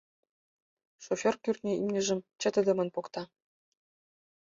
Шофёр 1.03 1.35
кӱртньӧ 1.43 1.73
имньыжым 1.81 2.19
чытыдымын 2.41 2.89
покта. 2.95 3.23